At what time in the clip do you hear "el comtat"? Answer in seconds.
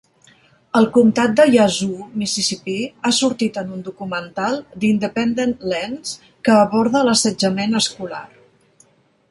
0.77-1.33